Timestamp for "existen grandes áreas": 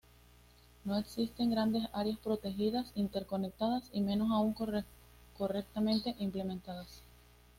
0.97-2.17